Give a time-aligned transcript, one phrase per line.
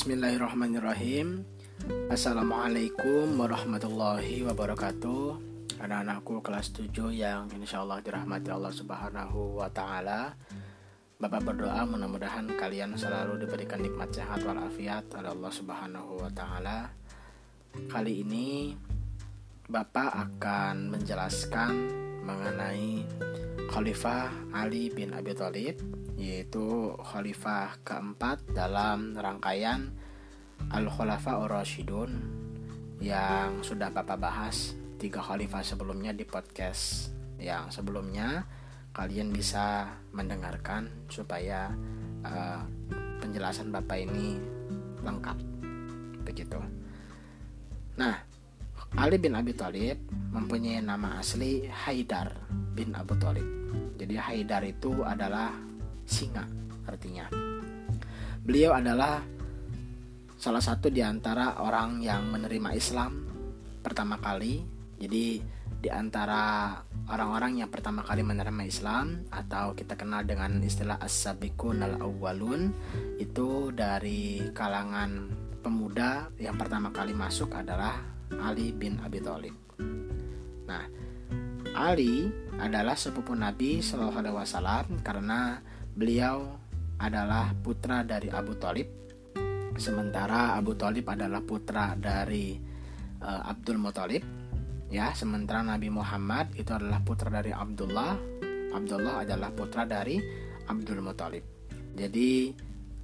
[0.00, 1.44] Bismillahirrahmanirrahim.
[2.08, 5.36] Assalamualaikum warahmatullahi wabarakatuh.
[5.76, 10.32] Anak-anakku kelas 7 yang insya Allah dirahmati Allah subhanahu wa ta'ala.
[11.20, 16.88] Bapak berdoa mudah-mudahan kalian selalu diberikan nikmat sehat walafiat oleh Allah subhanahu wa ta'ala.
[17.92, 18.72] Kali ini
[19.68, 21.72] Bapak akan menjelaskan
[22.24, 23.04] mengenai
[23.68, 25.76] Khalifah Ali bin Abi Thalib
[26.20, 29.88] yaitu khalifah keempat dalam rangkaian
[30.68, 32.12] Al-Khulafa Ar-Rasyidun
[33.00, 37.08] yang sudah Bapak bahas tiga khalifah sebelumnya di podcast
[37.40, 38.44] yang sebelumnya.
[38.92, 41.72] Kalian bisa mendengarkan supaya
[42.26, 42.60] uh,
[43.24, 44.36] penjelasan Bapak ini
[45.00, 45.38] lengkap.
[46.26, 46.60] Begitu.
[47.96, 48.18] Nah,
[48.98, 52.34] Ali bin Abi Thalib mempunyai nama asli Haidar
[52.74, 53.46] bin Abu Thalib.
[53.96, 55.69] Jadi Haidar itu adalah
[56.10, 56.42] singa
[56.90, 57.30] artinya.
[58.42, 59.22] Beliau adalah
[60.34, 63.12] salah satu di antara orang yang menerima Islam
[63.78, 64.64] pertama kali.
[65.00, 65.40] Jadi
[65.80, 66.76] di antara
[67.08, 72.68] orang-orang yang pertama kali menerima Islam atau kita kenal dengan istilah as-sabiqun al-awwalun
[73.16, 75.32] itu dari kalangan
[75.64, 77.96] pemuda yang pertama kali masuk adalah
[78.44, 79.56] Ali bin Abi Thalib.
[80.68, 80.84] Nah,
[81.72, 82.28] Ali
[82.60, 85.64] adalah sepupu Nabi Shallallahu Alaihi Wasallam karena
[86.00, 86.56] beliau
[86.96, 88.88] adalah putra dari Abu Talib,
[89.76, 92.56] sementara Abu Talib adalah putra dari
[93.20, 94.24] uh, Abdul Muthalib.
[94.88, 98.16] Ya, sementara Nabi Muhammad itu adalah putra dari Abdullah.
[98.72, 100.16] Abdullah adalah putra dari
[100.66, 101.44] Abdul Muthalib.
[101.92, 102.48] Jadi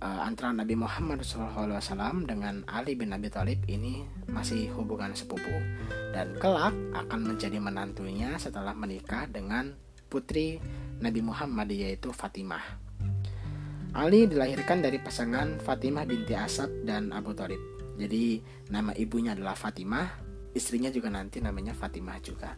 [0.00, 5.54] uh, antara Nabi Muhammad SAW dengan Ali bin Abi Thalib ini masih hubungan sepupu
[6.16, 9.74] dan kelak akan menjadi menantunya setelah menikah dengan
[10.08, 10.58] putri
[10.98, 12.64] Nabi Muhammad yaitu Fatimah.
[13.96, 17.60] Ali dilahirkan dari pasangan Fatimah binti Asad dan Abu Thalib.
[17.96, 20.06] Jadi nama ibunya adalah Fatimah,
[20.52, 22.54] istrinya juga nanti namanya Fatimah juga.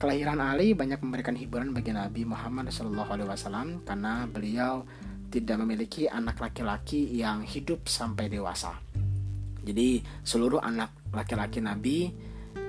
[0.00, 4.82] Kelahiran Ali banyak memberikan hiburan bagi Nabi Muhammad SAW karena beliau
[5.30, 8.74] tidak memiliki anak laki-laki yang hidup sampai dewasa.
[9.64, 12.10] Jadi seluruh anak laki-laki Nabi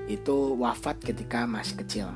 [0.05, 2.07] itu wafat ketika masih kecil.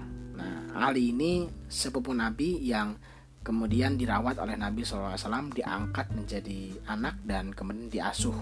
[0.79, 2.95] Ali ini sepupu Nabi yang
[3.43, 5.15] kemudian dirawat oleh Nabi SAW,
[5.51, 8.35] diangkat menjadi anak dan kemudian diasuh.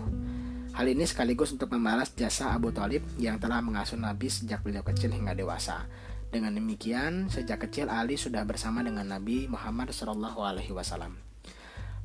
[0.77, 5.09] Hal ini sekaligus untuk membalas jasa Abu Talib yang telah mengasuh Nabi sejak beliau kecil
[5.09, 5.89] hingga dewasa.
[6.29, 11.17] Dengan demikian, sejak kecil Ali sudah bersama dengan Nabi Muhammad SAW.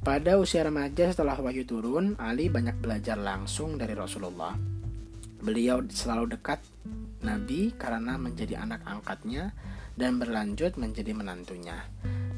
[0.02, 4.56] Pada usia remaja setelah wahyu turun, Ali banyak belajar langsung dari Rasulullah.
[5.42, 6.62] Beliau selalu dekat
[7.22, 9.54] Nabi karena menjadi anak angkatnya
[9.94, 11.86] dan berlanjut menjadi menantunya.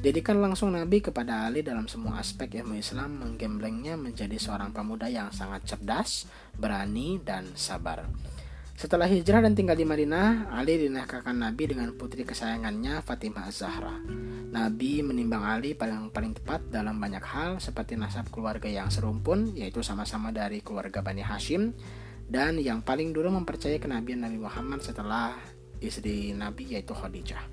[0.05, 5.33] Dedikan langsung Nabi kepada Ali dalam semua aspek ilmu Islam menggemblengnya menjadi seorang pemuda yang
[5.33, 6.28] sangat cerdas,
[6.61, 8.05] berani, dan sabar.
[8.75, 13.97] Setelah hijrah dan tinggal di Madinah, Ali dinahkakan Nabi dengan putri kesayangannya Fatimah Az-Zahra.
[14.50, 19.81] Nabi menimbang Ali paling paling tepat dalam banyak hal seperti nasab keluarga yang serumpun yaitu
[19.81, 21.75] sama-sama dari keluarga Bani Hashim
[22.29, 25.37] dan yang paling dulu mempercayai kenabian Nabi Muhammad setelah
[25.79, 27.45] istri Nabi yaitu Khadijah.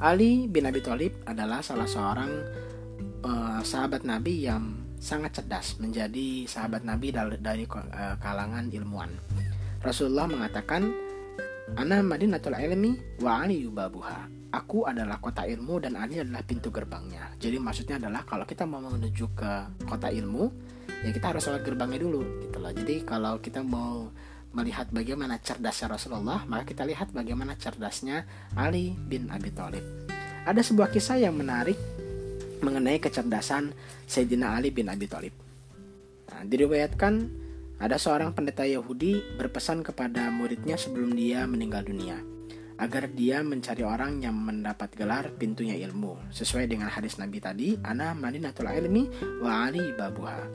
[0.00, 2.32] Ali bin Abi Thalib adalah salah seorang
[3.24, 9.12] uh, sahabat Nabi yang sangat cerdas menjadi sahabat Nabi dari, dari uh, kalangan ilmuwan.
[9.80, 10.92] Rasulullah mengatakan,
[11.76, 14.26] Ana madinatul ilmi wa ali yubabuha.
[14.50, 17.38] Aku adalah kota ilmu dan Ali adalah pintu gerbangnya.
[17.38, 19.52] Jadi maksudnya adalah kalau kita mau menuju ke
[19.86, 20.50] kota ilmu,
[21.06, 22.72] ya kita harus lewat gerbangnya dulu gitu loh.
[22.72, 24.10] Jadi kalau kita mau
[24.50, 28.26] melihat bagaimana cerdasnya Rasulullah, maka kita lihat bagaimana cerdasnya
[28.58, 29.84] Ali bin Abi Thalib.
[30.42, 31.78] Ada sebuah kisah yang menarik
[32.60, 33.72] mengenai kecerdasan
[34.10, 35.34] Sayyidina Ali bin Abi Thalib.
[36.30, 37.14] Nah, diriwayatkan
[37.80, 42.20] ada seorang pendeta Yahudi berpesan kepada muridnya sebelum dia meninggal dunia
[42.80, 48.16] agar dia mencari orang yang mendapat gelar pintunya ilmu sesuai dengan hadis Nabi tadi ana
[48.16, 49.04] madinatul ilmi
[49.44, 50.48] wa ali babuha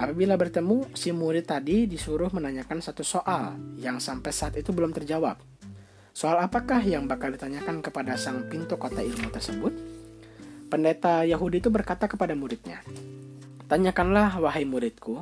[0.00, 5.36] Apabila bertemu, si murid tadi disuruh menanyakan satu soal yang sampai saat itu belum terjawab.
[6.12, 9.72] Soal apakah yang bakal ditanyakan kepada sang pintu kota ilmu tersebut?
[10.68, 12.80] Pendeta Yahudi itu berkata kepada muridnya,
[13.68, 15.20] Tanyakanlah wahai muridku,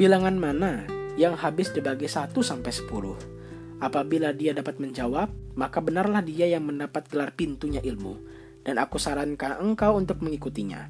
[0.00, 0.88] Bilangan mana
[1.20, 3.84] yang habis dibagi 1 sampai 10?
[3.84, 5.28] Apabila dia dapat menjawab,
[5.60, 8.16] maka benarlah dia yang mendapat gelar pintunya ilmu,
[8.64, 10.88] dan aku sarankan engkau untuk mengikutinya.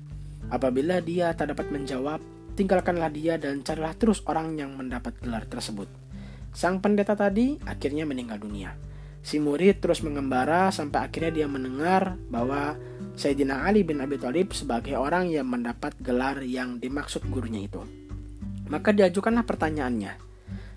[0.53, 2.23] Apabila dia tak dapat menjawab,
[2.55, 5.87] tinggalkanlah dia dan carilah terus orang yang mendapat gelar tersebut.
[6.51, 8.75] Sang pendeta tadi akhirnya meninggal dunia.
[9.21, 12.75] Si murid terus mengembara sampai akhirnya dia mendengar bahwa
[13.21, 17.85] Sayyidina Ali bin Abi Thalib sebagai orang yang mendapat gelar yang dimaksud gurunya itu.
[18.73, 20.17] Maka diajukanlah pertanyaannya.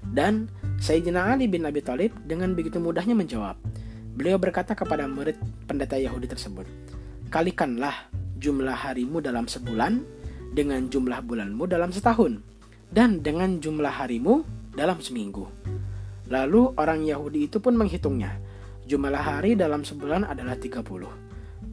[0.04, 0.52] Dan
[0.84, 3.56] Sayyidina Ali bin Abi Thalib dengan begitu mudahnya menjawab.
[4.14, 6.68] Beliau berkata kepada murid pendeta Yahudi tersebut,
[7.34, 10.04] Kalikanlah jumlah harimu dalam sebulan
[10.54, 12.38] dengan jumlah bulanmu dalam setahun
[12.94, 14.46] dan dengan jumlah harimu
[14.78, 15.50] dalam seminggu.
[16.30, 18.38] Lalu orang Yahudi itu pun menghitungnya.
[18.86, 20.86] Jumlah hari dalam sebulan adalah 30.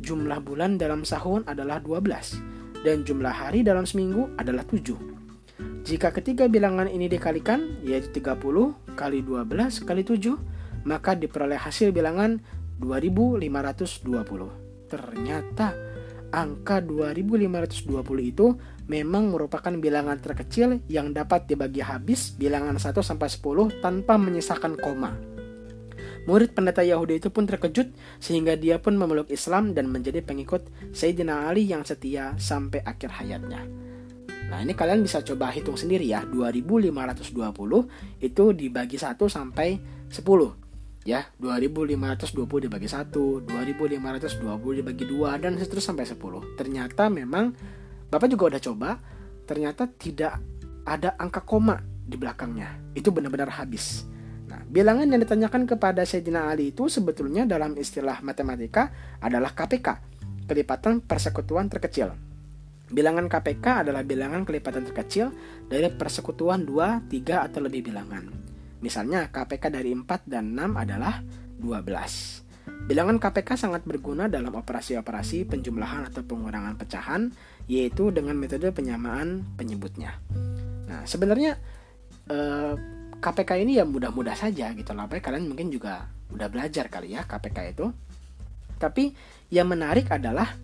[0.00, 4.96] Jumlah bulan dalam setahun adalah 12 dan jumlah hari dalam seminggu adalah 7.
[5.84, 12.40] Jika ketiga bilangan ini dikalikan yaitu 30 kali 12 kali 7 maka diperoleh hasil bilangan
[12.80, 13.44] 2520.
[14.88, 15.89] Ternyata
[16.30, 18.54] angka 2520 itu
[18.90, 25.14] memang merupakan bilangan terkecil yang dapat dibagi habis bilangan 1 sampai 10 tanpa menyisakan koma.
[26.28, 27.90] Murid pendeta Yahudi itu pun terkejut
[28.20, 33.64] sehingga dia pun memeluk Islam dan menjadi pengikut Sayyidina Ali yang setia sampai akhir hayatnya.
[34.50, 36.90] Nah ini kalian bisa coba hitung sendiri ya 2520
[38.20, 39.78] itu dibagi 1 sampai
[40.10, 40.59] 10
[41.08, 43.08] ya 2520 dibagi 1
[43.48, 47.56] 2520 dibagi 2 dan seterusnya sampai 10 ternyata memang
[48.10, 48.90] Bapak juga udah coba
[49.46, 50.42] ternyata tidak
[50.82, 52.90] ada angka koma di belakangnya.
[52.90, 54.02] Itu benar-benar habis.
[54.50, 58.90] Nah bilangan yang ditanyakan kepada Sayyidina Ali itu sebetulnya dalam istilah matematika
[59.22, 59.88] adalah KPK
[60.50, 62.10] kelipatan persekutuan terkecil.
[62.90, 65.30] Bilangan KPK adalah bilangan kelipatan terkecil
[65.70, 68.49] dari persekutuan 2, 3, atau lebih bilangan.
[68.80, 71.20] Misalnya KPK dari 4 dan 6 adalah
[71.60, 72.50] 12.
[72.88, 77.30] Bilangan KPK sangat berguna dalam operasi-operasi penjumlahan atau pengurangan pecahan,
[77.68, 80.16] yaitu dengan metode penyamaan penyebutnya.
[80.88, 81.60] Nah, sebenarnya
[82.26, 82.74] eh,
[83.20, 85.06] KPK ini ya mudah-mudah saja gitu lah.
[85.06, 87.86] Kalian mungkin juga udah belajar kali ya KPK itu.
[88.80, 89.12] Tapi
[89.52, 90.56] yang menarik adalah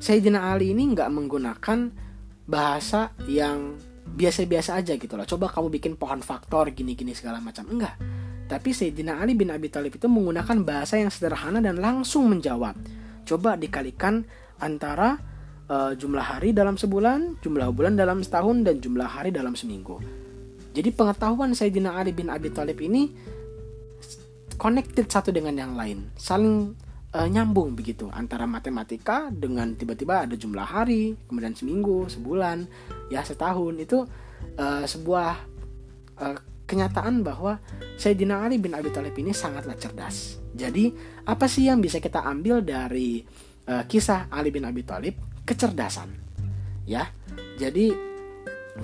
[0.00, 1.78] Sayyidina Ali ini nggak menggunakan
[2.48, 3.76] bahasa yang
[4.16, 5.26] biasa-biasa aja gitu loh.
[5.28, 7.68] Coba kamu bikin pohon faktor gini-gini segala macam.
[7.68, 7.94] Enggak.
[8.48, 12.74] Tapi Sayyidina Ali bin Abi Thalib itu menggunakan bahasa yang sederhana dan langsung menjawab.
[13.28, 14.24] Coba dikalikan
[14.56, 15.20] antara
[15.68, 20.00] uh, jumlah hari dalam sebulan, jumlah bulan dalam setahun, dan jumlah hari dalam seminggu.
[20.72, 23.12] Jadi pengetahuan Sayyidina Ali bin Abi Thalib ini
[24.56, 26.72] connected satu dengan yang lain, saling
[27.14, 32.68] uh, nyambung begitu antara matematika dengan tiba-tiba ada jumlah hari, kemudian seminggu, sebulan,
[33.08, 34.04] ya setahun itu
[34.60, 35.32] uh, sebuah
[36.20, 36.36] uh,
[36.68, 37.56] kenyataan bahwa
[37.96, 40.36] Sayyidina Ali bin Abi Thalib ini sangatlah cerdas.
[40.52, 40.92] Jadi
[41.24, 43.24] apa sih yang bisa kita ambil dari
[43.68, 45.16] uh, kisah Ali bin Abi Thalib?
[45.48, 46.12] Kecerdasan,
[46.84, 47.08] ya.
[47.56, 47.88] Jadi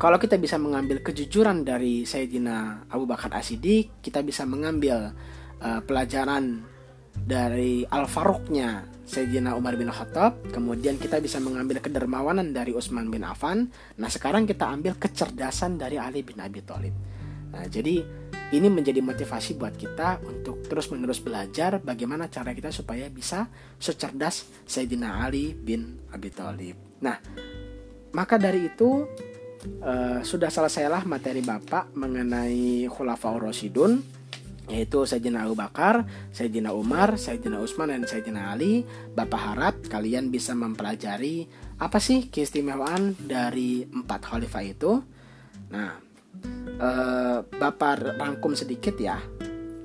[0.00, 5.12] kalau kita bisa mengambil kejujuran dari Sayyidina Abu Bakar As-Siddiq, kita bisa mengambil
[5.60, 6.64] uh, pelajaran
[7.14, 13.22] dari Al Faruqnya Sayyidina Umar bin Khattab, kemudian kita bisa mengambil kedermawanan dari Utsman bin
[13.22, 13.68] Affan.
[14.00, 16.94] Nah, sekarang kita ambil kecerdasan dari Ali bin Abi Thalib.
[17.52, 18.00] Nah, jadi
[18.54, 23.46] ini menjadi motivasi buat kita untuk terus-menerus belajar bagaimana cara kita supaya bisa
[23.76, 26.76] secerdas Sayyidina Ali bin Abi Thalib.
[27.04, 27.20] Nah,
[28.16, 29.04] maka dari itu
[29.84, 34.00] uh, sudah selesailah materi Bapak mengenai Khulafaur Rasyidun
[34.68, 38.84] yaitu Sayyidina Abu Bakar, Sayyidina Umar, Sayyidina Utsman dan Sayyidina Ali.
[39.12, 41.44] Bapak harap kalian bisa mempelajari
[41.76, 44.92] apa sih keistimewaan dari empat khalifah itu.
[45.68, 46.00] Nah,
[46.80, 49.20] eh, Bapak rangkum sedikit ya.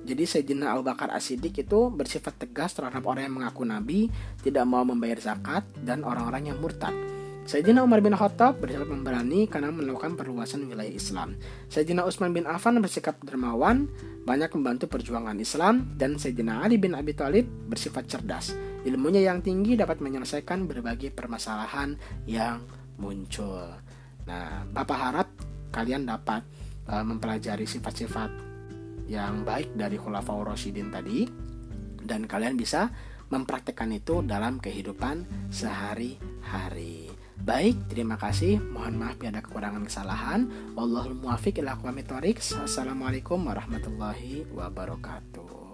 [0.09, 4.09] Jadi Sayyidina Abu Bakar As-Siddiq itu bersifat tegas terhadap orang yang mengaku nabi,
[4.41, 7.18] tidak mau membayar zakat dan orang-orang yang murtad.
[7.50, 11.34] Sayyidina Umar bin Khattab bersikap memberani karena melakukan perluasan wilayah Islam.
[11.65, 13.89] Sayyidina Utsman bin Affan bersikap dermawan,
[14.22, 18.53] banyak membantu perjuangan Islam, dan Sayyidina Ali bin Abi Thalib bersifat cerdas.
[18.86, 21.98] Ilmunya yang tinggi dapat menyelesaikan berbagai permasalahan
[22.29, 22.62] yang
[23.01, 23.65] muncul.
[24.29, 25.34] Nah, Bapak harap
[25.74, 26.46] kalian dapat
[26.86, 28.29] uh, mempelajari sifat-sifat
[29.10, 31.25] yang baik dari Khulafaur Rasyidin tadi
[32.06, 32.94] dan kalian bisa
[33.34, 37.08] mempraktekkan itu dalam kehidupan sehari-hari.
[37.39, 38.60] Baik, terima kasih.
[38.60, 40.51] Mohon maaf bila ada kekurangan kesalahan.
[40.75, 41.79] Wallahul muwafiq ila
[42.51, 45.68] Assalamualaikum warahmatullahi wabarakatuh.